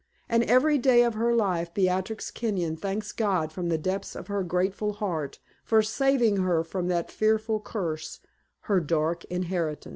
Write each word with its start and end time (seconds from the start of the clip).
And 0.27 0.41
every 0.45 0.79
day 0.79 1.03
of 1.03 1.13
her 1.13 1.35
life 1.35 1.75
Beatrix 1.75 2.31
Kenyon 2.31 2.75
thanks 2.75 3.11
God 3.11 3.51
from 3.51 3.69
the 3.69 3.77
depths 3.77 4.15
of 4.15 4.29
her 4.29 4.41
grateful 4.41 4.93
heart 4.93 5.37
for 5.63 5.83
saving 5.83 6.37
her 6.37 6.63
from 6.63 6.87
that 6.87 7.11
fearful 7.11 7.59
curse 7.59 8.19
her 8.61 8.79
dark 8.79 9.25
inheritance. 9.25 9.89